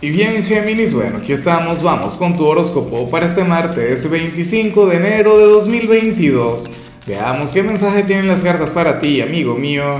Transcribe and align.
Y 0.00 0.10
bien, 0.10 0.44
Géminis, 0.44 0.94
bueno, 0.94 1.16
aquí 1.18 1.32
estamos, 1.32 1.82
vamos 1.82 2.16
con 2.16 2.36
tu 2.36 2.46
horóscopo 2.46 3.10
para 3.10 3.26
este 3.26 3.42
martes 3.42 4.08
25 4.08 4.86
de 4.86 4.96
enero 4.96 5.36
de 5.36 5.46
2022. 5.46 6.70
Veamos 7.04 7.50
qué 7.50 7.64
mensaje 7.64 8.04
tienen 8.04 8.28
las 8.28 8.40
cartas 8.40 8.70
para 8.70 9.00
ti, 9.00 9.20
amigo 9.20 9.56
mío. 9.56 9.98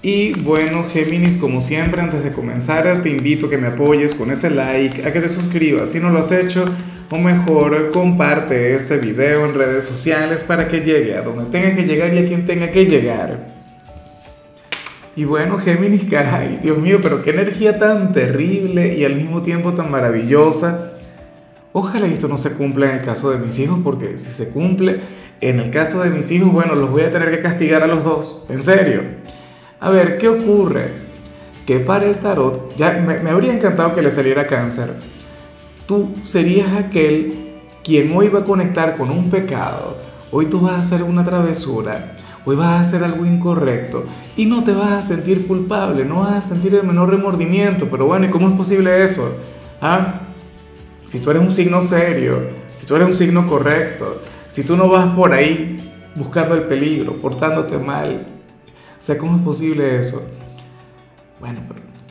Y 0.00 0.32
bueno, 0.34 0.84
Géminis, 0.92 1.36
como 1.38 1.60
siempre, 1.60 2.00
antes 2.00 2.22
de 2.22 2.32
comenzar, 2.32 3.02
te 3.02 3.10
invito 3.10 3.46
a 3.46 3.50
que 3.50 3.58
me 3.58 3.66
apoyes 3.66 4.14
con 4.14 4.30
ese 4.30 4.50
like, 4.50 5.04
a 5.04 5.12
que 5.12 5.20
te 5.20 5.28
suscribas 5.28 5.90
si 5.90 5.98
no 5.98 6.10
lo 6.10 6.20
has 6.20 6.30
hecho, 6.30 6.66
o 7.10 7.18
mejor, 7.18 7.90
comparte 7.90 8.76
este 8.76 8.98
video 8.98 9.44
en 9.44 9.54
redes 9.54 9.86
sociales 9.86 10.44
para 10.44 10.68
que 10.68 10.82
llegue 10.82 11.16
a 11.16 11.22
donde 11.22 11.46
tenga 11.46 11.74
que 11.74 11.82
llegar 11.82 12.14
y 12.14 12.18
a 12.18 12.26
quien 12.26 12.46
tenga 12.46 12.68
que 12.68 12.84
llegar. 12.84 13.53
Y 15.16 15.24
bueno, 15.24 15.58
Géminis, 15.58 16.04
caray, 16.10 16.58
Dios 16.60 16.78
mío, 16.78 16.98
pero 17.00 17.22
qué 17.22 17.30
energía 17.30 17.78
tan 17.78 18.12
terrible 18.12 18.96
y 18.96 19.04
al 19.04 19.14
mismo 19.14 19.42
tiempo 19.42 19.72
tan 19.72 19.88
maravillosa. 19.88 20.94
Ojalá 21.72 22.08
esto 22.08 22.26
no 22.26 22.36
se 22.36 22.54
cumpla 22.54 22.90
en 22.90 22.98
el 22.98 23.04
caso 23.04 23.30
de 23.30 23.38
mis 23.38 23.56
hijos, 23.60 23.78
porque 23.84 24.18
si 24.18 24.30
se 24.30 24.50
cumple 24.50 25.00
en 25.40 25.60
el 25.60 25.70
caso 25.70 26.02
de 26.02 26.10
mis 26.10 26.30
hijos, 26.32 26.52
bueno, 26.52 26.74
los 26.74 26.90
voy 26.90 27.02
a 27.02 27.12
tener 27.12 27.30
que 27.30 27.40
castigar 27.40 27.84
a 27.84 27.86
los 27.86 28.02
dos, 28.02 28.44
en 28.48 28.60
serio. 28.60 29.02
A 29.78 29.90
ver, 29.90 30.18
¿qué 30.18 30.28
ocurre? 30.28 30.90
Que 31.64 31.78
para 31.78 32.06
el 32.06 32.16
tarot, 32.16 32.76
ya 32.76 32.94
me, 32.94 33.20
me 33.20 33.30
habría 33.30 33.52
encantado 33.52 33.94
que 33.94 34.02
le 34.02 34.10
saliera 34.10 34.48
cáncer. 34.48 34.94
Tú 35.86 36.12
serías 36.24 36.72
aquel 36.72 37.60
quien 37.84 38.12
hoy 38.16 38.28
va 38.28 38.40
a 38.40 38.44
conectar 38.44 38.96
con 38.96 39.10
un 39.10 39.30
pecado. 39.30 39.96
Hoy 40.32 40.46
tú 40.46 40.60
vas 40.60 40.72
a 40.72 40.80
hacer 40.80 41.04
una 41.04 41.24
travesura 41.24 42.16
hoy 42.44 42.56
vas 42.56 42.68
a 42.68 42.80
hacer 42.80 43.04
algo 43.04 43.24
incorrecto 43.24 44.04
y 44.36 44.46
no 44.46 44.64
te 44.64 44.72
vas 44.72 44.92
a 44.92 45.02
sentir 45.02 45.46
culpable, 45.46 46.04
no 46.04 46.20
vas 46.20 46.32
a 46.32 46.42
sentir 46.42 46.74
el 46.74 46.84
menor 46.84 47.10
remordimiento, 47.10 47.88
pero 47.90 48.06
bueno, 48.06 48.26
¿y 48.26 48.30
cómo 48.30 48.48
es 48.48 48.54
posible 48.54 49.02
eso? 49.02 49.36
¿Ah? 49.80 50.20
Si 51.04 51.20
tú 51.20 51.30
eres 51.30 51.42
un 51.42 51.52
signo 51.52 51.82
serio, 51.82 52.38
si 52.74 52.86
tú 52.86 52.96
eres 52.96 53.08
un 53.08 53.14
signo 53.14 53.46
correcto, 53.46 54.22
si 54.48 54.64
tú 54.64 54.76
no 54.76 54.88
vas 54.88 55.14
por 55.14 55.32
ahí 55.32 55.78
buscando 56.14 56.54
el 56.54 56.62
peligro, 56.62 57.20
portándote 57.20 57.78
mal, 57.78 58.26
o 58.98 59.02
sea, 59.02 59.18
¿cómo 59.18 59.36
es 59.36 59.42
posible 59.42 59.98
eso? 59.98 60.22
Bueno, 61.40 61.60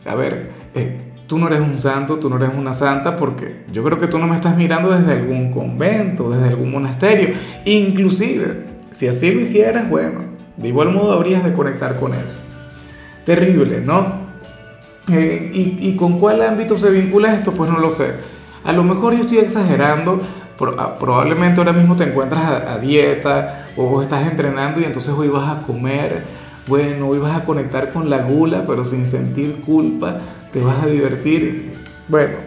a 0.05 0.15
ver, 0.15 0.51
eh, 0.75 1.13
tú 1.27 1.39
no 1.39 1.47
eres 1.47 1.61
un 1.61 1.75
santo, 1.75 2.17
tú 2.17 2.29
no 2.29 2.35
eres 2.35 2.51
una 2.55 2.73
santa, 2.73 3.17
porque 3.17 3.65
yo 3.71 3.83
creo 3.83 3.99
que 3.99 4.07
tú 4.07 4.19
no 4.19 4.27
me 4.27 4.35
estás 4.35 4.55
mirando 4.55 4.91
desde 4.91 5.13
algún 5.13 5.51
convento, 5.51 6.29
desde 6.29 6.49
algún 6.49 6.71
monasterio, 6.71 7.35
inclusive 7.65 8.73
si 8.91 9.07
así 9.07 9.33
lo 9.33 9.41
hicieras, 9.41 9.89
bueno, 9.89 10.21
de 10.57 10.67
igual 10.67 10.91
modo 10.91 11.13
habrías 11.13 11.43
de 11.43 11.53
conectar 11.53 11.99
con 11.99 12.13
eso. 12.13 12.37
Terrible, 13.25 13.81
¿no? 13.81 14.23
Eh, 15.11 15.51
y, 15.53 15.95
con 15.97 16.17
cuál 16.17 16.41
ámbito 16.41 16.77
se 16.77 16.89
vincula 16.89 17.33
esto? 17.33 17.51
Pues 17.51 17.69
no 17.69 17.79
lo 17.79 17.91
sé. 17.91 18.15
A 18.63 18.71
lo 18.71 18.83
mejor 18.83 19.13
yo 19.13 19.23
estoy 19.23 19.39
exagerando, 19.39 20.21
ah, 20.77 20.95
probablemente 20.97 21.59
ahora 21.59 21.73
mismo 21.73 21.95
te 21.95 22.05
encuentras 22.05 22.41
a, 22.41 22.77
dieta 22.77 23.67
o 23.75 24.01
estás 24.01 24.29
entrenando 24.29 24.79
y 24.79 24.85
entonces 24.85 25.13
hoy 25.13 25.27
vas 25.27 25.57
a 25.57 25.61
comer, 25.61 26.23
bueno, 26.67 27.09
hoy 27.09 27.19
vas 27.19 27.35
a 27.35 27.43
conectar 27.43 27.91
con 27.91 28.09
la 28.09 28.19
gula, 28.19 28.63
pero 28.65 28.85
sin 28.85 29.05
sentir 29.05 29.59
culpa, 29.61 30.19
te 30.53 30.61
vas 30.61 30.81
a 30.81 30.85
divertir, 30.85 31.73
bueno, 32.07 32.37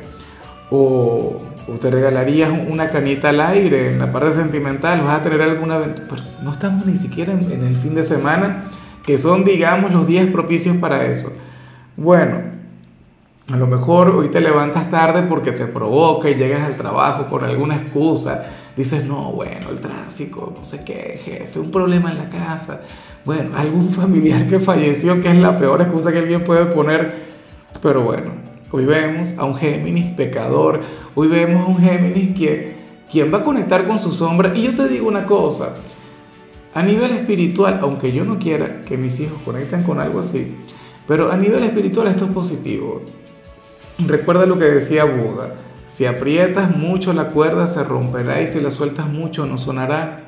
o, 0.70 1.42
o 1.68 1.72
te 1.74 1.90
regalarías 1.90 2.50
una 2.68 2.88
canita 2.88 3.30
al 3.30 3.40
aire 3.40 3.92
en 3.92 3.98
la 3.98 4.12
parte 4.12 4.32
sentimental, 4.32 5.02
vas 5.02 5.20
a 5.20 5.22
tener 5.22 5.42
alguna 5.42 5.76
aventura. 5.76 6.22
no 6.42 6.52
estamos 6.52 6.86
ni 6.86 6.96
siquiera 6.96 7.32
en, 7.32 7.50
en, 7.50 7.64
el 7.64 7.76
fin 7.76 7.94
de 7.94 8.02
semana, 8.02 8.70
que 9.04 9.18
son, 9.18 9.44
digamos, 9.44 9.92
los 9.92 10.06
días 10.06 10.26
propicios 10.28 10.76
para 10.76 11.04
eso. 11.04 11.32
Bueno, 11.96 12.56
a 13.48 13.56
lo 13.56 13.66
mejor 13.66 14.10
hoy 14.10 14.28
te 14.28 14.40
levantas 14.40 14.90
tarde 14.90 15.22
porque 15.22 15.52
te 15.52 15.66
provoca 15.66 16.28
y 16.28 16.34
llegas 16.34 16.62
al 16.62 16.76
trabajo 16.76 17.26
con 17.26 17.44
alguna 17.44 17.76
excusa. 17.76 18.44
Dices, 18.76 19.06
no, 19.06 19.32
bueno, 19.32 19.70
el 19.70 19.78
tráfico, 19.78 20.52
no 20.56 20.64
sé 20.64 20.84
qué, 20.84 21.20
jefe, 21.24 21.58
un 21.58 21.70
problema 21.70 22.10
en 22.10 22.18
la 22.18 22.28
casa. 22.28 22.82
Bueno, 23.24 23.56
algún 23.56 23.90
familiar 23.90 24.46
que 24.48 24.60
falleció, 24.60 25.22
que 25.22 25.30
es 25.30 25.36
la 25.36 25.58
peor 25.58 25.80
excusa 25.80 26.12
que 26.12 26.18
alguien 26.18 26.44
puede 26.44 26.66
poner. 26.66 27.26
Pero 27.82 28.02
bueno, 28.02 28.32
Hoy 28.72 28.84
vemos 28.84 29.38
a 29.38 29.44
un 29.44 29.54
Géminis 29.54 30.12
pecador, 30.14 30.80
hoy 31.14 31.28
vemos 31.28 31.62
a 31.62 31.70
un 31.70 31.78
Géminis 31.78 32.36
que, 32.36 32.74
quien 33.08 33.32
va 33.32 33.38
a 33.38 33.42
conectar 33.44 33.86
con 33.86 33.96
su 33.96 34.10
sombra. 34.10 34.56
Y 34.56 34.62
yo 34.62 34.74
te 34.74 34.88
digo 34.88 35.06
una 35.06 35.24
cosa, 35.24 35.76
a 36.74 36.82
nivel 36.82 37.12
espiritual, 37.12 37.78
aunque 37.80 38.10
yo 38.10 38.24
no 38.24 38.40
quiera 38.40 38.82
que 38.84 38.96
mis 38.96 39.20
hijos 39.20 39.38
conecten 39.44 39.84
con 39.84 40.00
algo 40.00 40.18
así, 40.18 40.56
pero 41.06 41.30
a 41.30 41.36
nivel 41.36 41.62
espiritual 41.62 42.08
esto 42.08 42.24
es 42.24 42.32
positivo. 42.32 43.02
Recuerda 44.04 44.46
lo 44.46 44.58
que 44.58 44.64
decía 44.64 45.04
Buda, 45.04 45.54
si 45.86 46.04
aprietas 46.04 46.76
mucho 46.76 47.12
la 47.12 47.28
cuerda 47.28 47.68
se 47.68 47.84
romperá 47.84 48.42
y 48.42 48.48
si 48.48 48.60
la 48.60 48.72
sueltas 48.72 49.06
mucho 49.06 49.46
no 49.46 49.58
sonará. 49.58 50.24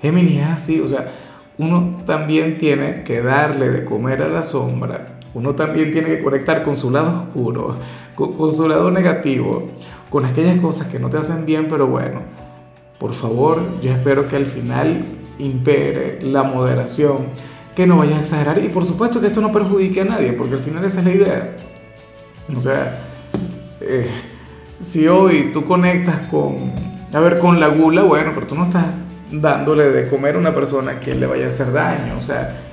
Géminis 0.00 0.38
es 0.38 0.46
así, 0.46 0.80
o 0.80 0.86
sea, 0.86 1.10
uno 1.58 2.02
también 2.06 2.56
tiene 2.56 3.02
que 3.02 3.20
darle 3.20 3.68
de 3.70 3.84
comer 3.84 4.22
a 4.22 4.28
la 4.28 4.44
sombra 4.44 5.17
uno 5.34 5.54
también 5.54 5.92
tiene 5.92 6.08
que 6.08 6.22
conectar 6.22 6.62
con 6.62 6.76
su 6.76 6.90
lado 6.90 7.22
oscuro, 7.22 7.76
con, 8.14 8.52
su 8.52 8.68
lado 8.68 8.90
negativo, 8.90 9.68
con 10.10 10.24
aquellas 10.24 10.58
cosas 10.58 10.88
que 10.88 10.98
no 10.98 11.10
te 11.10 11.18
hacen 11.18 11.44
bien, 11.46 11.66
pero 11.68 11.86
bueno, 11.86 12.20
por 12.98 13.14
favor, 13.14 13.60
yo 13.82 13.92
espero 13.92 14.26
que 14.26 14.36
al 14.36 14.46
final 14.46 15.04
impere 15.38 16.20
la 16.22 16.42
moderación, 16.42 17.28
que 17.76 17.86
no 17.86 17.98
vayas 17.98 18.16
a 18.16 18.20
exagerar 18.20 18.58
y 18.64 18.68
por 18.68 18.84
supuesto 18.84 19.20
que 19.20 19.28
esto 19.28 19.40
no 19.40 19.52
perjudique 19.52 20.00
a 20.00 20.04
nadie, 20.04 20.32
porque 20.32 20.54
al 20.54 20.60
final 20.60 20.84
esa 20.84 20.98
es 21.00 21.04
la 21.04 21.12
idea. 21.12 21.56
O 22.56 22.60
sea, 22.60 22.98
eh, 23.80 24.08
si 24.80 25.06
hoy 25.06 25.50
tú 25.52 25.64
conectas 25.64 26.22
con, 26.30 26.72
a 27.12 27.20
ver, 27.20 27.38
con 27.38 27.60
la 27.60 27.68
gula, 27.68 28.02
bueno, 28.02 28.32
pero 28.34 28.46
tú 28.46 28.54
no 28.54 28.64
estás 28.64 28.86
dándole 29.30 29.90
de 29.90 30.08
comer 30.08 30.36
a 30.36 30.38
una 30.38 30.54
persona 30.54 30.98
que 30.98 31.14
le 31.14 31.26
vaya 31.26 31.44
a 31.44 31.48
hacer 31.48 31.72
daño, 31.72 32.16
o 32.16 32.20
sea, 32.20 32.67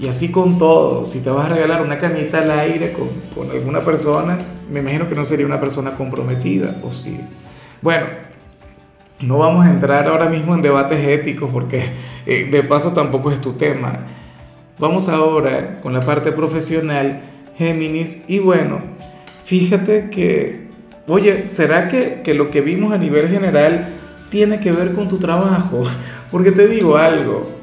y 0.00 0.08
así 0.08 0.30
con 0.30 0.58
todo, 0.58 1.06
si 1.06 1.20
te 1.20 1.30
vas 1.30 1.46
a 1.46 1.54
regalar 1.54 1.82
una 1.82 1.98
canita 1.98 2.38
al 2.38 2.50
aire 2.50 2.92
con, 2.92 3.08
con, 3.34 3.50
alguna 3.50 3.80
persona, 3.80 4.38
me 4.70 4.80
imagino 4.80 5.08
que 5.08 5.14
no 5.14 5.24
sería 5.24 5.46
una 5.46 5.60
persona 5.60 5.96
comprometida, 5.96 6.80
o 6.82 6.90
sí. 6.90 7.20
Bueno, 7.80 8.06
no 9.20 9.38
vamos 9.38 9.64
a 9.64 9.70
entrar 9.70 10.08
ahora 10.08 10.28
mismo 10.28 10.54
en 10.54 10.62
debates 10.62 10.98
éticos 11.06 11.50
porque 11.52 11.82
eh, 12.26 12.48
de 12.50 12.62
paso 12.64 12.92
tampoco 12.92 13.30
es 13.30 13.40
tu 13.40 13.52
tema. 13.52 14.00
Vamos 14.78 15.08
ahora 15.08 15.80
con 15.80 15.92
la 15.92 16.00
parte 16.00 16.32
profesional, 16.32 17.22
Géminis, 17.56 18.24
y 18.28 18.40
bueno, 18.40 18.80
fíjate 19.44 20.10
que, 20.10 20.68
oye, 21.06 21.46
¿será 21.46 21.88
que, 21.88 22.22
que 22.24 22.34
lo 22.34 22.50
que 22.50 22.60
vimos 22.60 22.92
a 22.92 22.98
nivel 22.98 23.28
general 23.28 23.88
tiene 24.30 24.58
que 24.58 24.72
ver 24.72 24.92
con 24.92 25.08
tu 25.08 25.18
trabajo? 25.18 25.84
Porque 26.32 26.50
te 26.50 26.66
digo 26.66 26.96
algo, 26.96 27.61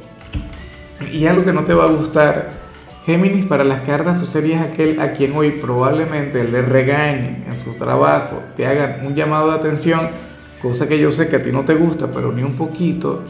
y 1.12 1.26
algo 1.26 1.44
que 1.44 1.54
no 1.54 1.64
te 1.64 1.74
va 1.74 1.86
a 1.86 1.92
gustar. 1.92 2.60
Géminis, 3.06 3.46
para 3.46 3.64
las 3.64 3.82
cartas 3.82 4.20
tú 4.20 4.26
serías 4.26 4.62
aquel 4.62 5.00
a 5.00 5.14
quien 5.14 5.36
hoy 5.36 5.52
probablemente 5.52 6.44
le 6.44 6.62
regañen 6.62 7.46
en 7.48 7.56
su 7.56 7.74
trabajo, 7.78 8.44
te 8.56 8.68
hagan 8.68 9.06
un 9.06 9.16
llamado 9.16 9.50
de 9.50 9.58
atención, 9.58 10.10
cosa 10.62 10.88
que 10.88 11.00
yo 11.00 11.12
sé 11.12 11.28
que 11.28 11.38
a 11.38 11.42
ti 11.42 11.52
no 11.52 11.66
te 11.66 11.76
gusta, 11.76 12.12
pero 12.12 12.32
ni 12.32 12.44
un 12.44 12.56
poquito. 12.56 13.24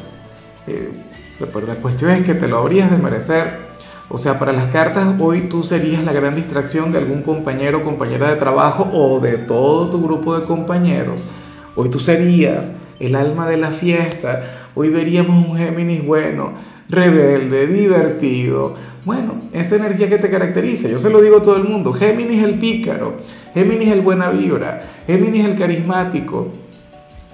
Eh, 0.67 0.89
pero 1.53 1.65
la 1.65 1.75
cuestión 1.75 2.11
es 2.11 2.25
que 2.25 2.33
te 2.33 2.47
lo 2.47 2.57
habrías 2.57 2.91
de 2.91 2.97
merecer. 2.97 3.69
O 4.09 4.17
sea, 4.17 4.39
para 4.39 4.51
las 4.51 4.67
cartas 4.67 5.07
hoy 5.19 5.41
tú 5.41 5.63
serías 5.63 6.03
la 6.03 6.11
gran 6.11 6.35
distracción 6.35 6.91
de 6.91 6.97
algún 6.97 7.21
compañero 7.21 7.77
o 7.77 7.83
compañera 7.83 8.29
de 8.29 8.35
trabajo 8.35 8.89
o 8.91 9.19
de 9.19 9.37
todo 9.37 9.89
tu 9.89 10.03
grupo 10.03 10.37
de 10.37 10.45
compañeros. 10.45 11.27
Hoy 11.75 11.89
tú 11.89 11.99
serías 11.99 12.75
el 12.99 13.15
alma 13.15 13.47
de 13.47 13.57
la 13.57 13.71
fiesta. 13.71 14.69
Hoy 14.75 14.89
veríamos 14.89 15.47
un 15.47 15.57
Géminis 15.57 16.05
bueno 16.05 16.53
rebelde, 16.89 17.67
divertido. 17.67 18.73
Bueno, 19.05 19.43
esa 19.53 19.75
energía 19.75 20.09
que 20.09 20.17
te 20.17 20.29
caracteriza, 20.29 20.89
yo 20.89 20.99
se 20.99 21.09
lo 21.09 21.21
digo 21.21 21.37
a 21.37 21.43
todo 21.43 21.55
el 21.57 21.63
mundo, 21.63 21.93
Géminis 21.93 22.43
el 22.43 22.59
pícaro, 22.59 23.17
Géminis 23.53 23.89
el 23.89 24.01
buena 24.01 24.29
vibra, 24.31 24.83
Géminis 25.07 25.45
el 25.45 25.55
carismático. 25.55 26.51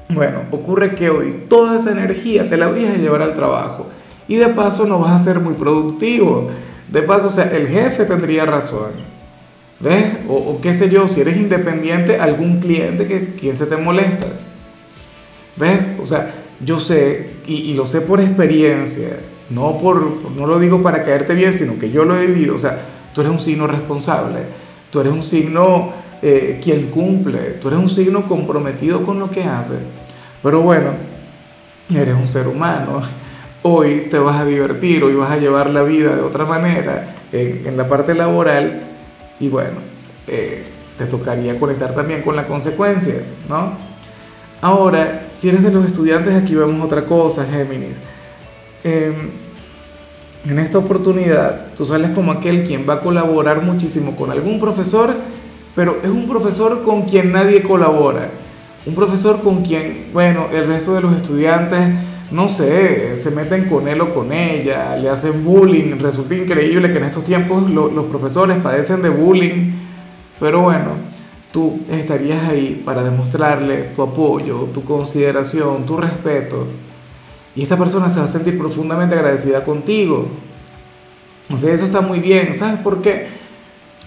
Bueno, 0.09 0.43
ocurre 0.51 0.93
que 0.93 1.09
hoy 1.09 1.45
toda 1.49 1.77
esa 1.77 1.91
energía 1.91 2.47
te 2.47 2.57
la 2.57 2.65
habrías 2.65 2.93
de 2.93 2.99
llevar 2.99 3.23
al 3.23 3.33
trabajo 3.33 3.87
y 4.27 4.35
de 4.35 4.49
paso 4.49 4.85
no 4.85 4.99
vas 4.99 5.19
a 5.19 5.23
ser 5.23 5.39
muy 5.39 5.55
productivo. 5.55 6.49
De 6.91 7.01
paso, 7.01 7.27
o 7.27 7.31
sea, 7.31 7.45
el 7.51 7.67
jefe 7.67 8.05
tendría 8.05 8.45
razón. 8.45 8.91
¿Ves? 9.79 10.05
O, 10.29 10.59
qué 10.61 10.73
sé 10.73 10.89
yo, 10.89 11.07
si 11.07 11.21
eres 11.21 11.35
independiente, 11.37 12.19
algún 12.19 12.59
cliente 12.59 13.07
que 13.07 13.33
quien 13.33 13.55
se 13.55 13.65
te 13.65 13.75
molesta. 13.75 14.27
¿Ves? 15.57 15.97
O 16.01 16.05
sea, 16.05 16.33
yo 16.63 16.79
sé, 16.79 17.31
y, 17.47 17.55
y 17.55 17.73
lo 17.73 17.85
sé 17.85 18.01
por 18.01 18.21
experiencia, 18.21 19.09
no, 19.49 19.77
por, 19.77 20.31
no 20.31 20.47
lo 20.47 20.59
digo 20.59 20.81
para 20.81 21.03
caerte 21.03 21.33
bien, 21.33 21.53
sino 21.53 21.77
que 21.79 21.89
yo 21.89 22.05
lo 22.05 22.17
he 22.17 22.25
vivido. 22.25 22.55
O 22.55 22.59
sea, 22.59 22.79
tú 23.13 23.21
eres 23.21 23.33
un 23.33 23.39
signo 23.39 23.67
responsable, 23.67 24.39
tú 24.89 24.99
eres 24.99 25.13
un 25.13 25.23
signo 25.23 25.93
eh, 26.21 26.59
quien 26.63 26.87
cumple, 26.87 27.57
tú 27.61 27.67
eres 27.67 27.79
un 27.79 27.89
signo 27.89 28.25
comprometido 28.25 29.03
con 29.03 29.19
lo 29.19 29.29
que 29.29 29.43
hace. 29.43 29.79
Pero 30.41 30.61
bueno, 30.61 30.91
eres 31.93 32.15
un 32.15 32.27
ser 32.27 32.47
humano. 32.47 33.01
Hoy 33.63 34.07
te 34.11 34.19
vas 34.19 34.41
a 34.41 34.45
divertir, 34.45 35.03
hoy 35.03 35.15
vas 35.15 35.31
a 35.31 35.37
llevar 35.37 35.69
la 35.69 35.83
vida 35.83 36.15
de 36.15 36.21
otra 36.21 36.45
manera 36.45 37.15
en, 37.31 37.63
en 37.65 37.77
la 37.77 37.87
parte 37.87 38.13
laboral. 38.13 38.81
Y 39.39 39.49
bueno, 39.49 39.77
eh, 40.27 40.63
te 40.97 41.05
tocaría 41.05 41.59
conectar 41.59 41.93
también 41.93 42.21
con 42.21 42.35
la 42.35 42.45
consecuencia, 42.45 43.15
¿no? 43.49 43.73
Ahora, 44.61 45.27
si 45.33 45.49
eres 45.49 45.61
de 45.63 45.71
los 45.71 45.85
estudiantes, 45.85 46.33
aquí 46.33 46.55
vemos 46.55 46.83
otra 46.83 47.05
cosa, 47.05 47.45
Géminis. 47.45 48.01
Em, 48.85 49.31
en 50.47 50.59
esta 50.59 50.77
oportunidad, 50.77 51.73
tú 51.75 51.85
sales 51.85 52.11
como 52.11 52.31
aquel 52.31 52.63
quien 52.65 52.87
va 52.87 52.93
a 52.93 52.99
colaborar 52.99 53.63
muchísimo 53.63 54.15
con 54.15 54.29
algún 54.29 54.59
profesor, 54.59 55.11
pero 55.75 55.97
es 56.03 56.09
un 56.09 56.27
profesor 56.27 56.83
con 56.83 57.01
quien 57.01 57.31
nadie 57.31 57.63
colabora. 57.63 58.29
Un 58.85 58.93
profesor 58.93 59.41
con 59.41 59.63
quien, 59.63 60.11
bueno, 60.13 60.49
el 60.53 60.67
resto 60.67 60.93
de 60.93 61.01
los 61.01 61.15
estudiantes, 61.15 61.79
no 62.29 62.47
sé, 62.47 63.15
se 63.15 63.31
meten 63.31 63.67
con 63.67 63.87
él 63.87 63.99
o 64.01 64.13
con 64.13 64.31
ella, 64.31 64.95
le 64.97 65.09
hacen 65.09 65.43
bullying. 65.43 65.97
Resulta 65.97 66.35
increíble 66.35 66.91
que 66.91 66.99
en 66.99 67.05
estos 67.05 67.23
tiempos 67.23 67.67
los 67.71 68.05
profesores 68.05 68.59
padecen 68.59 69.01
de 69.01 69.09
bullying, 69.09 69.71
pero 70.39 70.61
bueno, 70.61 70.91
tú 71.51 71.79
estarías 71.89 72.47
ahí 72.47 72.83
para 72.85 73.03
demostrarle 73.03 73.93
tu 73.95 74.03
apoyo, 74.03 74.69
tu 74.71 74.83
consideración, 74.83 75.87
tu 75.87 75.97
respeto. 75.97 76.67
Y 77.55 77.63
esta 77.63 77.77
persona 77.77 78.09
se 78.09 78.19
va 78.19 78.25
a 78.25 78.27
sentir 78.27 78.57
profundamente 78.57 79.15
agradecida 79.15 79.63
contigo. 79.63 80.27
O 81.49 81.57
sea, 81.57 81.73
eso 81.73 81.85
está 81.85 82.01
muy 82.01 82.19
bien. 82.19 82.53
¿Sabes 82.53 82.79
por 82.79 83.01
qué? 83.01 83.27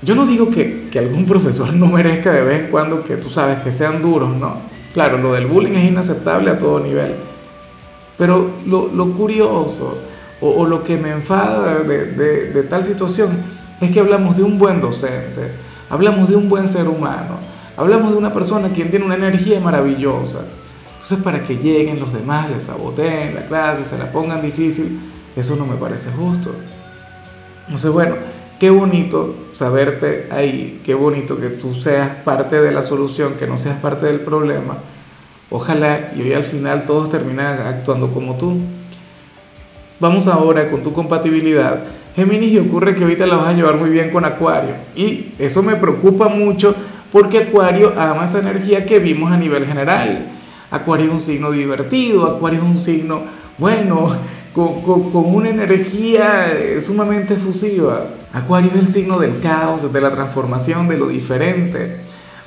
Yo 0.03 0.15
no 0.15 0.27
digo 0.27 0.51
que, 0.51 0.89
que, 0.91 0.99
algún 0.99 1.25
profesor 1.25 1.73
no 1.73 1.87
merezca 1.87 2.31
de 2.33 2.43
vez 2.43 2.65
en 2.65 2.71
cuando 2.71 3.03
que 3.03 3.17
tú 3.17 3.31
sabes 3.31 3.61
que 3.61 3.73
sean 3.73 4.03
duros, 4.03 4.37
¿no? 4.37 4.57
Claro, 4.93 5.19
lo 5.19 5.33
del 5.33 5.47
bullying 5.47 5.73
es 5.73 5.91
inaceptable 5.91 6.51
a 6.51 6.59
todo 6.59 6.79
nivel. 6.79 7.15
Pero 8.17 8.51
lo, 8.67 8.89
lo 8.89 9.13
curioso 9.13 9.99
o, 10.41 10.67
lo 10.67 10.85
que 10.85 10.97
me 10.97 11.11
enfada 11.11 11.83
de, 11.83 12.13
de, 12.13 12.53
de 12.53 12.63
tal 12.65 12.85
situación 12.85 13.31
es 13.81 13.91
que 13.91 14.01
hablamos 14.01 14.37
de 14.37 14.43
un 14.43 14.59
buen 14.59 14.81
docente, 14.81 15.53
hablamos 15.89 16.29
de 16.29 16.37
un 16.37 16.49
buen 16.49 16.69
ser 16.69 16.89
humano, 16.89 17.39
hablamos 17.77 18.13
de 18.13 18.19
una 18.19 18.33
persona 18.33 18.69
quien 18.69 18.91
tiene 18.91 19.05
una 19.05 19.17
energía 19.17 19.61
maravillosa. 19.61 20.45
Entonces, 21.01 21.23
para 21.23 21.45
que 21.45 21.57
lleguen 21.57 22.01
los 22.01 22.13
demás, 22.13 22.51
les 22.51 22.65
saboteen 22.65 23.35
la 23.35 23.47
clase, 23.47 23.85
se 23.85 23.97
la 23.97 24.11
pongan 24.11 24.43
difícil, 24.43 25.01
eso 25.37 25.55
no 25.55 25.65
me 25.65 25.77
parece 25.77 26.11
justo. 26.11 26.55
Entonces, 27.67 27.91
bueno, 27.93 28.17
qué 28.59 28.71
bonito 28.71 29.49
saberte 29.53 30.27
ahí, 30.31 30.81
qué 30.85 30.95
bonito 30.95 31.39
que 31.39 31.51
tú 31.51 31.75
seas 31.75 32.09
parte 32.25 32.61
de 32.61 32.73
la 32.73 32.83
solución, 32.83 33.35
que 33.35 33.47
no 33.47 33.57
seas 33.57 33.77
parte 33.79 34.07
del 34.07 34.21
problema. 34.21 34.79
Ojalá 35.51 36.13
y 36.17 36.23
hoy 36.23 36.33
al 36.35 36.45
final 36.45 36.85
todos 36.85 37.09
terminen 37.09 37.47
actuando 37.47 38.09
como 38.09 38.37
tú. 38.37 38.59
Vamos 40.01 40.27
ahora 40.27 40.69
con 40.69 40.83
tu 40.83 40.93
compatibilidad. 40.93 41.85
Géminis, 42.17 42.51
y 42.51 42.59
ocurre 42.59 42.97
que 42.97 43.05
ahorita 43.05 43.27
la 43.27 43.37
vas 43.37 43.49
a 43.49 43.53
llevar 43.53 43.77
muy 43.77 43.91
bien 43.91 44.11
con 44.11 44.25
Acuario. 44.25 44.75
Y 44.97 45.35
eso 45.39 45.63
me 45.63 45.77
preocupa 45.77 46.29
mucho 46.29 46.75
porque 47.13 47.39
Acuario 47.39 47.95
ama 47.97 48.25
esa 48.25 48.41
energía 48.41 48.85
que 48.85 48.99
vimos 48.99 49.31
a 49.31 49.37
nivel 49.37 49.65
general. 49.65 50.38
Acuario 50.71 51.07
es 51.07 51.13
un 51.13 51.21
signo 51.21 51.51
divertido, 51.51 52.27
Acuario 52.27 52.61
es 52.61 52.67
un 52.67 52.79
signo, 52.79 53.23
bueno, 53.57 54.17
con, 54.53 54.83
con, 54.83 55.11
con, 55.11 55.35
una 55.35 55.49
energía 55.49 56.47
sumamente 56.81 57.35
efusiva. 57.35 58.09
Acuario 58.33 58.71
es 58.75 58.81
el 58.81 58.89
signo 58.89 59.19
del 59.19 59.41
caos, 59.41 59.91
de 59.93 60.01
la 60.01 60.11
transformación, 60.11 60.89
de 60.89 60.99
lo 60.99 61.09
diferente. 61.09 62.01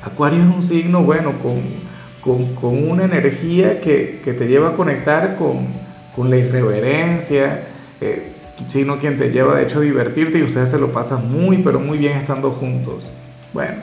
Acuario 0.04 0.40
es 0.40 0.56
un 0.56 0.62
signo, 0.62 1.04
bueno, 1.04 1.34
con, 1.42 2.56
con 2.56 2.90
una 2.90 3.06
energía 3.06 3.82
que, 3.82 4.22
que, 4.24 4.34
te 4.34 4.48
lleva 4.48 4.70
a 4.70 4.74
conectar 4.74 5.38
con, 5.38 6.30
la 6.30 6.38
irreverencia. 6.38 7.68
Eh, 8.00 8.34
sino 8.68 9.00
quien 9.00 9.18
te 9.18 9.32
lleva 9.32 9.56
de 9.56 9.64
hecho 9.64 9.80
a 9.80 9.82
divertirte 9.82 10.38
y 10.38 10.44
ustedes 10.44 10.70
se 10.70 10.78
lo 10.78 10.92
pasan 10.92 11.32
muy 11.32 11.60
pero 11.60 11.80
muy 11.80 11.98
bien 11.98 12.18
estando 12.18 12.52
juntos. 12.52 13.16
Bueno, 13.54 13.82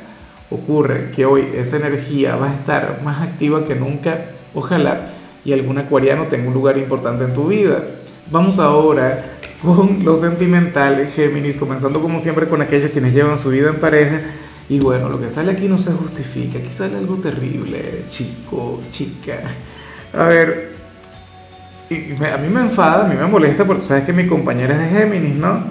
ocurre 0.50 1.10
que 1.10 1.26
hoy 1.26 1.48
esa 1.54 1.76
energía 1.76 2.36
va 2.36 2.50
a 2.50 2.54
estar 2.54 3.00
más 3.02 3.22
activa 3.22 3.64
que 3.64 3.74
nunca, 3.74 4.26
ojalá, 4.54 5.10
y 5.44 5.52
algún 5.52 5.78
acuariano 5.78 6.24
tenga 6.24 6.48
un 6.48 6.54
lugar 6.54 6.78
importante 6.78 7.24
en 7.24 7.34
tu 7.34 7.48
vida. 7.48 7.82
Vamos 8.30 8.58
ahora 8.58 9.38
con 9.62 10.04
lo 10.04 10.16
sentimental, 10.16 11.08
Géminis, 11.08 11.56
comenzando 11.56 12.00
como 12.00 12.18
siempre 12.18 12.46
con 12.46 12.62
aquellos 12.62 12.90
quienes 12.90 13.14
llevan 13.14 13.38
su 13.38 13.50
vida 13.50 13.70
en 13.70 13.76
pareja. 13.76 14.20
Y 14.68 14.80
bueno, 14.80 15.08
lo 15.08 15.18
que 15.18 15.30
sale 15.30 15.52
aquí 15.52 15.66
no 15.66 15.78
se 15.78 15.92
justifica, 15.92 16.58
aquí 16.58 16.70
sale 16.70 16.98
algo 16.98 17.16
terrible, 17.16 18.04
chico, 18.08 18.80
chica. 18.90 19.40
A 20.12 20.24
ver, 20.24 20.72
y 21.88 22.12
a 22.22 22.36
mí 22.36 22.48
me 22.48 22.60
enfada, 22.60 23.06
a 23.06 23.08
mí 23.08 23.16
me 23.16 23.26
molesta 23.26 23.64
porque 23.64 23.80
tú 23.80 23.88
sabes 23.88 24.04
que 24.04 24.12
mi 24.12 24.26
compañera 24.26 24.74
es 24.74 24.92
de 24.92 24.98
Géminis, 24.98 25.36
¿no? 25.36 25.64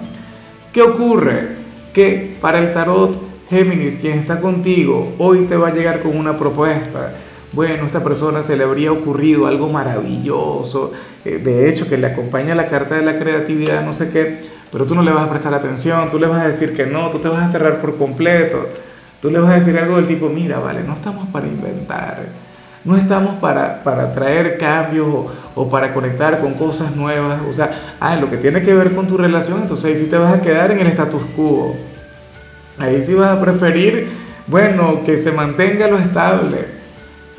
¿Qué 0.74 0.82
ocurre? 0.82 1.50
Que 1.94 2.36
para 2.42 2.58
el 2.60 2.74
tarot, 2.74 3.27
Géminis, 3.50 3.96
quien 3.96 4.20
está 4.20 4.42
contigo, 4.42 5.14
hoy 5.18 5.46
te 5.46 5.56
va 5.56 5.70
a 5.70 5.74
llegar 5.74 6.02
con 6.02 6.18
una 6.18 6.38
propuesta. 6.38 7.14
Bueno, 7.54 7.86
esta 7.86 8.04
persona 8.04 8.42
se 8.42 8.58
le 8.58 8.66
habría 8.66 8.92
ocurrido 8.92 9.48
algo 9.48 9.70
maravilloso, 9.70 10.92
eh, 11.24 11.38
de 11.38 11.70
hecho 11.70 11.88
que 11.88 11.98
le 11.98 12.08
acompaña 12.08 12.56
la 12.56 12.68
carta 12.68 12.96
de 12.96 13.04
la 13.04 13.18
creatividad, 13.18 13.86
no 13.86 13.94
sé 13.94 14.12
qué, 14.12 14.42
pero 14.70 14.86
tú 14.86 14.96
no 14.96 15.02
le 15.02 15.12
vas 15.12 15.26
a 15.26 15.30
prestar 15.30 15.54
atención, 15.54 16.10
tú 16.12 16.20
le 16.20 16.28
vas 16.28 16.42
a 16.42 16.48
decir 16.48 16.76
que 16.76 16.86
no, 16.86 17.10
tú 17.10 17.20
te 17.20 17.30
vas 17.30 17.44
a 17.44 17.48
cerrar 17.48 17.80
por 17.80 17.98
completo, 17.98 18.68
tú 19.22 19.32
le 19.32 19.40
vas 19.40 19.52
a 19.52 19.56
decir 19.56 19.78
algo 19.78 19.96
del 19.96 20.08
tipo, 20.08 20.28
mira, 20.28 20.60
vale, 20.60 20.84
no 20.84 20.94
estamos 20.96 21.30
para 21.30 21.48
inventar 21.48 22.48
no 22.88 22.96
estamos 22.96 23.36
para, 23.42 23.84
para 23.84 24.14
traer 24.14 24.58
cambios 24.58 25.08
o, 25.56 25.70
para 25.70 25.94
conectar 25.94 26.40
con 26.40 26.54
cosas 26.54 26.96
nuevas. 26.96 27.42
O 27.50 27.52
sea, 27.52 27.98
ah, 28.00 28.16
lo 28.16 28.30
que 28.30 28.38
tiene 28.38 28.62
que 28.62 28.74
ver 28.74 28.96
con 28.96 29.08
tu 29.08 29.18
relación, 29.18 29.64
entonces 29.64 30.00
sí 30.00 30.06
te 30.06 30.18
vas 30.18 30.34
a 30.34 30.42
quedar 30.42 30.72
en 30.72 30.80
el 30.80 30.88
status 30.88 31.22
quo. 31.36 31.76
Ahí 32.80 33.02
sí 33.02 33.14
vas 33.14 33.38
a 33.38 33.42
preferir, 33.42 34.08
bueno, 34.48 35.04
que 35.04 35.18
se 35.18 35.32
mantenga 35.32 35.88
lo 35.88 35.98
estable. 35.98 36.66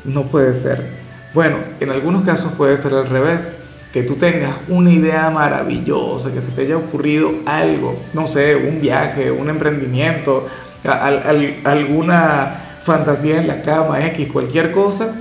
No 0.03 0.23
puede 0.23 0.53
ser. 0.53 0.85
Bueno, 1.33 1.57
en 1.79 1.89
algunos 1.89 2.23
casos 2.23 2.53
puede 2.53 2.77
ser 2.77 2.93
al 2.93 3.07
revés. 3.07 3.53
Que 3.93 4.03
tú 4.03 4.15
tengas 4.15 4.51
una 4.67 4.91
idea 4.91 5.31
maravillosa, 5.31 6.31
que 6.31 6.41
se 6.41 6.51
te 6.51 6.61
haya 6.61 6.77
ocurrido 6.77 7.31
algo, 7.47 7.99
no 8.13 8.27
sé, 8.27 8.55
un 8.55 8.79
viaje, 8.79 9.31
un 9.31 9.49
emprendimiento, 9.49 10.45
al, 10.83 11.23
al, 11.25 11.55
alguna 11.63 12.69
fantasía 12.83 13.39
en 13.39 13.47
la 13.47 13.61
cama, 13.61 14.05
X, 14.07 14.31
cualquier 14.31 14.71
cosa, 14.71 15.15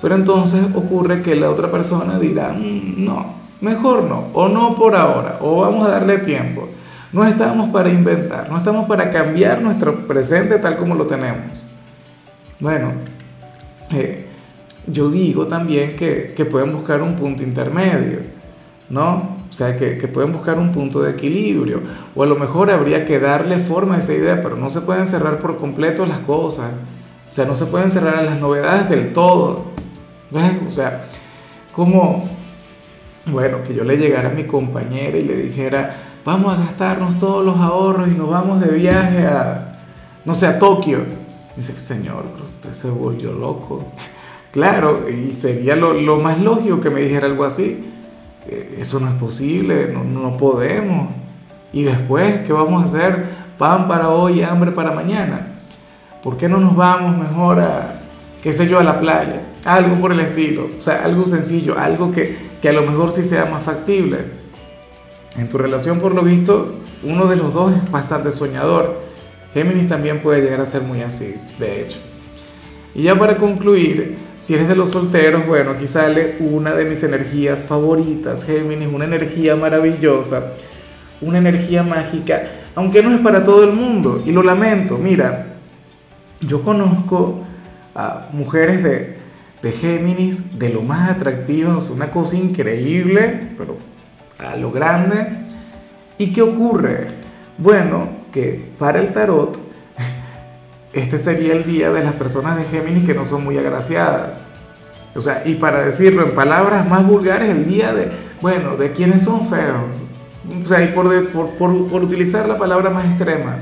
pero 0.00 0.14
entonces 0.14 0.60
ocurre 0.74 1.22
que 1.22 1.34
la 1.34 1.50
otra 1.50 1.70
persona 1.70 2.18
dirá, 2.18 2.52
mm, 2.52 3.04
no, 3.04 3.34
mejor 3.60 4.04
no, 4.04 4.28
o 4.32 4.48
no 4.48 4.74
por 4.74 4.94
ahora, 4.94 5.38
o 5.40 5.60
vamos 5.60 5.86
a 5.86 5.90
darle 5.90 6.18
tiempo. 6.18 6.68
No 7.12 7.24
estamos 7.26 7.70
para 7.70 7.88
inventar, 7.88 8.50
no 8.50 8.58
estamos 8.58 8.86
para 8.86 9.10
cambiar 9.10 9.62
nuestro 9.62 10.06
presente 10.06 10.58
tal 10.58 10.76
como 10.76 10.94
lo 10.94 11.06
tenemos. 11.06 11.66
Bueno, 12.60 12.92
eh, 13.90 14.26
yo 14.86 15.10
digo 15.10 15.46
también 15.46 15.96
que, 15.96 16.34
que, 16.36 16.44
pueden 16.44 16.72
buscar 16.72 17.00
un 17.00 17.16
punto 17.16 17.42
intermedio, 17.42 18.20
¿no? 18.90 19.38
O 19.48 19.52
sea, 19.52 19.78
que, 19.78 19.96
que, 19.96 20.08
pueden 20.08 20.32
buscar 20.32 20.58
un 20.58 20.72
punto 20.72 21.00
de 21.00 21.12
equilibrio. 21.12 21.80
O 22.14 22.22
a 22.22 22.26
lo 22.26 22.36
mejor 22.36 22.70
habría 22.70 23.06
que 23.06 23.18
darle 23.18 23.58
forma 23.58 23.94
a 23.94 23.98
esa 23.98 24.12
idea, 24.12 24.42
pero 24.42 24.56
no 24.56 24.68
se 24.68 24.82
pueden 24.82 25.06
cerrar 25.06 25.38
por 25.38 25.56
completo 25.56 26.04
las 26.04 26.20
cosas. 26.20 26.72
O 27.28 27.32
sea, 27.32 27.46
no 27.46 27.56
se 27.56 27.66
pueden 27.66 27.90
cerrar 27.90 28.22
las 28.24 28.38
novedades 28.38 28.90
del 28.90 29.12
todo. 29.12 29.66
O 30.66 30.70
sea, 30.70 31.06
como, 31.72 32.28
bueno, 33.30 33.62
que 33.62 33.74
yo 33.74 33.84
le 33.84 33.96
llegara 33.96 34.30
a 34.30 34.32
mi 34.32 34.44
compañera 34.44 35.16
y 35.16 35.24
le 35.24 35.36
dijera, 35.36 35.94
vamos 36.24 36.54
a 36.54 36.60
gastarnos 36.60 37.18
todos 37.18 37.44
los 37.44 37.56
ahorros 37.58 38.08
y 38.08 38.12
nos 38.12 38.28
vamos 38.28 38.60
de 38.60 38.70
viaje 38.72 39.26
a, 39.26 39.78
no 40.24 40.34
sé, 40.34 40.46
a 40.46 40.58
Tokio. 40.58 41.00
Dice, 41.56 41.72
señor, 41.74 42.24
usted 42.44 42.72
se 42.72 42.90
volvió 42.90 43.32
loco. 43.32 43.84
Claro, 44.50 45.04
y 45.10 45.34
sería 45.34 45.76
lo, 45.76 46.16
más 46.16 46.40
lógico 46.40 46.80
que 46.80 46.88
me 46.88 47.02
dijera 47.02 47.26
algo 47.26 47.44
así. 47.44 47.84
Eh, 48.48 48.78
eso 48.80 48.98
no 48.98 49.08
es 49.08 49.14
posible, 49.14 49.92
no, 49.92 50.04
no 50.04 50.38
podemos. 50.38 51.10
Y 51.70 51.82
después, 51.82 52.40
¿qué 52.46 52.52
vamos 52.54 52.80
a 52.82 52.86
hacer? 52.86 53.26
Pan 53.58 53.86
para 53.86 54.08
hoy, 54.08 54.42
hambre 54.42 54.72
para 54.72 54.90
mañana. 54.92 55.58
¿Por 56.22 56.38
qué 56.38 56.48
no 56.48 56.58
nos 56.58 56.74
vamos 56.74 57.16
mejor 57.18 57.60
a, 57.60 58.00
qué 58.42 58.52
sé 58.52 58.66
yo, 58.66 58.78
a 58.78 58.82
la 58.82 58.98
playa? 58.98 59.42
Algo 59.64 59.96
por 59.96 60.12
el 60.12 60.20
estilo, 60.20 60.68
o 60.78 60.82
sea, 60.82 61.04
algo 61.04 61.26
sencillo, 61.26 61.78
algo 61.78 62.10
que, 62.10 62.47
que 62.60 62.68
a 62.68 62.72
lo 62.72 62.82
mejor 62.82 63.12
sí 63.12 63.22
sea 63.22 63.46
más 63.46 63.62
factible. 63.62 64.26
En 65.36 65.48
tu 65.48 65.58
relación, 65.58 66.00
por 66.00 66.14
lo 66.14 66.22
visto, 66.22 66.74
uno 67.02 67.26
de 67.26 67.36
los 67.36 67.52
dos 67.52 67.72
es 67.72 67.90
bastante 67.90 68.30
soñador. 68.30 69.00
Géminis 69.54 69.86
también 69.86 70.20
puede 70.20 70.42
llegar 70.42 70.60
a 70.60 70.66
ser 70.66 70.82
muy 70.82 71.02
así, 71.02 71.34
de 71.58 71.82
hecho. 71.82 71.98
Y 72.94 73.02
ya 73.02 73.16
para 73.16 73.36
concluir, 73.36 74.18
si 74.38 74.54
eres 74.54 74.68
de 74.68 74.74
los 74.74 74.90
solteros, 74.90 75.46
bueno, 75.46 75.72
aquí 75.72 75.86
sale 75.86 76.36
una 76.40 76.74
de 76.74 76.84
mis 76.84 77.02
energías 77.02 77.62
favoritas, 77.62 78.44
Géminis, 78.44 78.88
una 78.92 79.04
energía 79.04 79.54
maravillosa, 79.54 80.52
una 81.20 81.38
energía 81.38 81.82
mágica, 81.82 82.42
aunque 82.74 83.02
no 83.02 83.14
es 83.14 83.20
para 83.20 83.44
todo 83.44 83.64
el 83.64 83.72
mundo, 83.72 84.22
y 84.24 84.32
lo 84.32 84.42
lamento, 84.42 84.98
mira, 84.98 85.46
yo 86.40 86.62
conozco 86.62 87.40
a 87.94 88.28
mujeres 88.32 88.82
de 88.82 89.17
de 89.62 89.72
Géminis, 89.72 90.58
de 90.58 90.70
lo 90.70 90.82
más 90.82 91.10
atractivos, 91.10 91.90
una 91.90 92.10
cosa 92.10 92.36
increíble, 92.36 93.54
pero 93.56 93.76
a 94.38 94.56
lo 94.56 94.70
grande. 94.70 95.26
¿Y 96.16 96.32
qué 96.32 96.42
ocurre? 96.42 97.06
Bueno, 97.58 98.08
que 98.32 98.70
para 98.78 99.00
el 99.00 99.12
tarot, 99.12 99.58
este 100.92 101.18
sería 101.18 101.54
el 101.54 101.64
día 101.64 101.90
de 101.90 102.04
las 102.04 102.14
personas 102.14 102.56
de 102.56 102.64
Géminis 102.64 103.04
que 103.04 103.14
no 103.14 103.24
son 103.24 103.44
muy 103.44 103.58
agraciadas. 103.58 104.42
O 105.14 105.20
sea, 105.20 105.42
y 105.44 105.54
para 105.54 105.80
decirlo 105.80 106.22
en 106.22 106.34
palabras 106.34 106.88
más 106.88 107.04
vulgares, 107.06 107.48
el 107.48 107.66
día 107.66 107.92
de, 107.92 108.10
bueno, 108.40 108.76
de 108.76 108.92
quienes 108.92 109.22
son 109.22 109.48
feos. 109.48 109.86
O 110.64 110.68
sea, 110.68 110.82
y 110.82 110.88
por, 110.88 111.30
por, 111.30 111.50
por, 111.50 111.88
por 111.88 112.02
utilizar 112.02 112.48
la 112.48 112.56
palabra 112.56 112.90
más 112.90 113.06
extrema, 113.06 113.56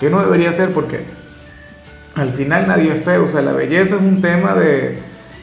que 0.00 0.08
no 0.08 0.20
debería 0.22 0.50
ser 0.52 0.70
porque 0.70 1.04
al 2.16 2.30
final 2.30 2.66
nadie 2.66 2.92
es 2.92 3.04
feo. 3.04 3.24
O 3.24 3.28
sea, 3.28 3.42
la 3.42 3.52
belleza 3.52 3.94
es 3.94 4.02
un 4.02 4.20
tema 4.20 4.54
de, 4.54 4.98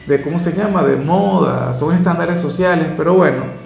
de 0.06 0.22
¿cómo 0.22 0.38
se 0.38 0.52
llama? 0.52 0.82
De 0.82 0.96
moda, 0.96 1.72
son 1.72 1.94
estándares 1.94 2.38
sociales, 2.38 2.88
pero 2.96 3.14
bueno 3.14 3.64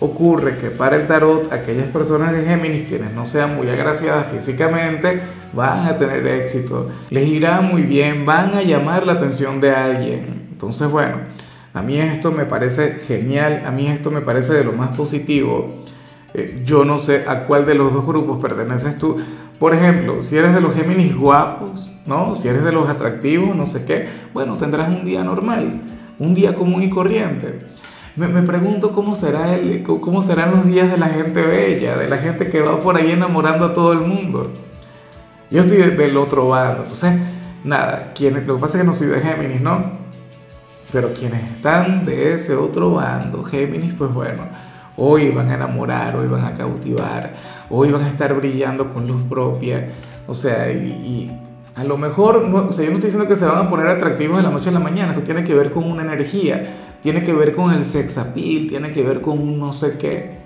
ocurre 0.00 0.56
que 0.56 0.70
para 0.70 0.96
el 0.96 1.06
tarot 1.06 1.52
aquellas 1.52 1.88
personas 1.88 2.32
de 2.32 2.44
Géminis 2.44 2.88
quienes 2.88 3.12
no 3.12 3.26
sean 3.26 3.54
muy 3.56 3.68
agraciadas 3.68 4.26
físicamente 4.28 5.20
van 5.52 5.86
a 5.86 5.98
tener 5.98 6.26
éxito, 6.26 6.88
les 7.10 7.28
irá 7.28 7.60
muy 7.60 7.82
bien, 7.82 8.24
van 8.24 8.54
a 8.54 8.62
llamar 8.62 9.06
la 9.06 9.12
atención 9.12 9.60
de 9.60 9.72
alguien. 9.72 10.48
Entonces, 10.52 10.88
bueno, 10.90 11.16
a 11.74 11.82
mí 11.82 11.98
esto 11.98 12.32
me 12.32 12.44
parece 12.44 13.00
genial, 13.06 13.64
a 13.66 13.70
mí 13.70 13.88
esto 13.88 14.10
me 14.10 14.20
parece 14.20 14.54
de 14.54 14.64
lo 14.64 14.72
más 14.72 14.96
positivo. 14.96 15.82
Eh, 16.32 16.62
yo 16.64 16.84
no 16.84 16.98
sé 16.98 17.24
a 17.26 17.44
cuál 17.44 17.66
de 17.66 17.74
los 17.74 17.92
dos 17.92 18.06
grupos 18.06 18.40
perteneces 18.40 18.96
tú. 18.98 19.20
Por 19.60 19.74
ejemplo, 19.74 20.22
si 20.22 20.38
eres 20.38 20.54
de 20.54 20.62
los 20.62 20.74
Géminis 20.74 21.14
guapos, 21.14 21.94
¿no? 22.06 22.34
Si 22.34 22.48
eres 22.48 22.64
de 22.64 22.72
los 22.72 22.88
atractivos, 22.88 23.54
no 23.54 23.66
sé 23.66 23.84
qué, 23.84 24.08
bueno, 24.32 24.56
tendrás 24.56 24.88
un 24.88 25.04
día 25.04 25.22
normal, 25.22 25.82
un 26.18 26.32
día 26.32 26.54
común 26.54 26.82
y 26.82 26.88
corriente. 26.88 27.66
Me, 28.16 28.26
me, 28.26 28.40
pregunto 28.40 28.90
cómo, 28.92 29.14
será 29.14 29.54
el, 29.54 29.82
cómo 29.82 30.22
serán 30.22 30.52
los 30.52 30.64
días 30.64 30.90
de 30.90 30.96
la 30.96 31.08
gente 31.08 31.42
bella, 31.42 31.98
de 31.98 32.08
la 32.08 32.16
gente 32.16 32.48
que 32.48 32.62
va 32.62 32.80
por 32.80 32.96
ahí 32.96 33.12
enamorando 33.12 33.66
a 33.66 33.74
todo 33.74 33.92
el 33.92 34.00
mundo. 34.00 34.50
Yo 35.50 35.60
estoy 35.60 35.76
del 35.76 36.16
otro 36.16 36.48
bando, 36.48 36.84
entonces, 36.84 37.20
nada, 37.62 38.12
quienes, 38.14 38.46
lo 38.46 38.56
que 38.56 38.62
pasa 38.62 38.78
es 38.78 38.82
que 38.82 38.86
no 38.86 38.94
soy 38.94 39.08
de 39.08 39.20
Géminis, 39.20 39.60
¿no? 39.60 40.00
Pero 40.90 41.12
quienes 41.12 41.44
están 41.52 42.06
de 42.06 42.32
ese 42.32 42.54
otro 42.54 42.92
bando, 42.92 43.44
Géminis, 43.44 43.92
pues 43.92 44.10
bueno, 44.10 44.44
hoy 45.00 45.30
van 45.30 45.50
a 45.50 45.54
enamorar, 45.54 46.14
hoy 46.16 46.28
van 46.28 46.44
a 46.44 46.54
cautivar, 46.54 47.34
hoy 47.70 47.90
van 47.90 48.02
a 48.02 48.08
estar 48.08 48.34
brillando 48.34 48.92
con 48.92 49.08
luz 49.08 49.22
propia, 49.28 49.92
o 50.28 50.34
sea, 50.34 50.70
y, 50.70 50.76
y 50.76 51.30
a 51.74 51.84
lo 51.84 51.96
mejor, 51.96 52.46
no, 52.46 52.68
o 52.68 52.72
sea, 52.72 52.84
yo 52.84 52.90
no 52.90 52.96
estoy 52.96 53.08
diciendo 53.08 53.26
que 53.26 53.36
se 53.36 53.46
van 53.46 53.66
a 53.66 53.70
poner 53.70 53.86
atractivos 53.86 54.36
de 54.36 54.42
la 54.42 54.50
noche 54.50 54.68
a 54.68 54.72
la 54.72 54.80
mañana, 54.80 55.12
esto 55.12 55.24
tiene 55.24 55.44
que 55.44 55.54
ver 55.54 55.72
con 55.72 55.90
una 55.90 56.02
energía, 56.02 56.98
tiene 57.02 57.22
que 57.22 57.32
ver 57.32 57.54
con 57.54 57.72
el 57.72 57.84
sex 57.84 58.18
appeal, 58.18 58.68
tiene 58.68 58.92
que 58.92 59.02
ver 59.02 59.22
con 59.22 59.38
un 59.38 59.58
no 59.58 59.72
sé 59.72 59.96
qué. 59.98 60.40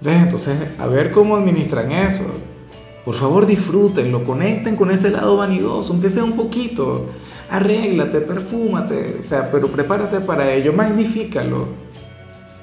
¿Ves? 0.00 0.22
Entonces, 0.22 0.56
a 0.78 0.86
ver 0.86 1.10
cómo 1.10 1.36
administran 1.36 1.90
eso. 1.92 2.24
Por 3.04 3.14
favor, 3.14 3.46
disfrútenlo, 3.46 4.24
conecten 4.24 4.76
con 4.76 4.90
ese 4.90 5.10
lado 5.10 5.36
vanidoso, 5.36 5.92
aunque 5.92 6.08
sea 6.08 6.24
un 6.24 6.36
poquito. 6.36 7.06
Arréglate, 7.50 8.20
perfúmate, 8.20 9.16
o 9.20 9.22
sea, 9.22 9.50
pero 9.52 9.68
prepárate 9.68 10.20
para 10.20 10.52
ello, 10.52 10.72
magnifícalo. 10.72 11.85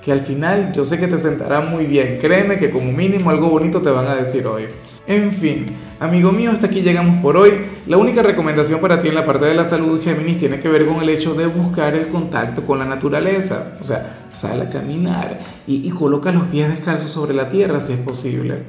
Que 0.04 0.12
al 0.12 0.22
final 0.22 0.74
yo 0.74 0.84
sé 0.84 1.00
que 1.00 1.08
te 1.08 1.18
sentará 1.18 1.62
muy 1.62 1.86
bien. 1.86 2.18
Créeme 2.20 2.58
que 2.58 2.72
como 2.72 2.92
mínimo 2.92 3.30
algo 3.30 3.50
bonito 3.50 3.82
te 3.82 3.90
van 3.90 4.06
a 4.08 4.16
decir 4.16 4.46
hoy. 4.46 4.66
En 5.08 5.32
fin, 5.32 5.66
amigo 6.00 6.32
mío, 6.32 6.52
hasta 6.52 6.68
aquí 6.68 6.82
llegamos 6.82 7.22
por 7.22 7.36
hoy. 7.36 7.52
La 7.88 7.98
única 7.98 8.22
recomendación 8.22 8.80
para 8.80 9.02
ti 9.02 9.10
en 9.10 9.16
la 9.16 9.26
parte 9.26 9.46
de 9.46 9.54
la 9.54 9.66
salud, 9.66 10.02
Géminis, 10.02 10.38
tiene 10.38 10.60
que 10.60 10.70
ver 10.70 10.86
con 10.86 11.02
el 11.02 11.10
hecho 11.10 11.34
de 11.34 11.46
buscar 11.46 11.94
el 11.96 12.08
contacto 12.08 12.66
con 12.66 12.80
la 12.80 12.86
naturaleza. 12.86 13.78
O 13.82 13.84
sea, 13.84 14.28
sal 14.34 14.62
a 14.62 14.70
caminar 14.70 15.40
y, 15.68 15.90
coloca 15.92 16.32
los 16.32 16.48
pies 16.48 16.70
descalzos 16.70 17.12
sobre 17.12 17.34
la 17.34 17.50
tierra 17.50 17.80
si 17.80 17.94
es 17.94 18.00
posible. 18.00 18.64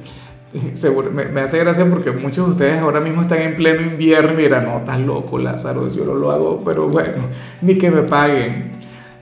Seguro, 0.73 1.11
me, 1.11 1.41
hace 1.41 1.57
gracia 1.59 1.85
porque 1.89 2.11
muchos 2.11 2.45
de 2.45 2.51
ustedes 2.51 2.81
ahora 2.81 2.99
mismo 2.99 3.21
están 3.21 3.41
en 3.41 3.55
pleno 3.55 3.81
invierno 3.81 4.33
y 4.33 4.43
dirán, 4.43 4.65
no, 4.65 4.77
estás 4.77 4.99
loco, 4.99 5.37
Lázaro, 5.37 5.89
yo 5.89 6.05
no 6.05 6.15
lo 6.15 6.31
hago, 6.31 6.61
pero 6.63 6.87
bueno, 6.87 7.23
ni 7.61 7.77
que 7.77 7.91
me 7.91 8.03
paguen. 8.03 8.74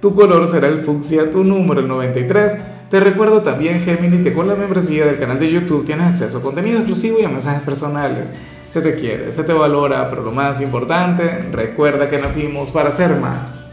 Tu 0.04 0.14
color 0.14 0.46
será 0.48 0.68
el 0.68 0.80
fucsia, 0.80 1.32
tu 1.32 1.46
número 1.46 1.80
el 1.80 1.88
93. 1.88 2.58
Te 2.90 3.00
recuerdo 3.00 3.42
también, 3.42 3.80
Géminis, 3.80 4.22
que 4.22 4.34
con 4.34 4.50
la 4.50 4.56
membresía 4.56 5.06
del 5.06 5.18
canal 5.18 5.40
de 5.40 5.50
YouTube 5.50 5.86
tienes 5.86 6.08
acceso 6.08 6.40
a 6.40 6.42
contenido 6.42 6.80
exclusivo 6.80 7.22
y 7.22 7.24
a 7.24 7.30
mensajes 7.30 7.62
personales 7.62 8.30
se 8.68 8.82
te 8.82 8.96
quiere, 8.96 9.32
se 9.32 9.46
te 9.46 9.54
valora, 9.54 10.10
pero 10.10 10.22
lo 10.22 10.34
más 10.34 10.60
importante, 10.60 11.48
recuerda 11.54 12.10
que 12.10 12.18
nacimos 12.18 12.70
para 12.72 12.92
ser 12.92 13.16
más. 13.16 13.56